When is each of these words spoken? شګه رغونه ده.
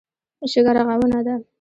شګه 0.51 0.71
رغونه 0.75 1.19
ده. 1.25 1.35